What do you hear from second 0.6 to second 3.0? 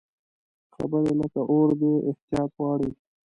خبرې لکه اور دي، احتیاط غواړي